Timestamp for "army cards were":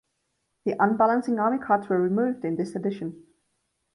1.39-2.01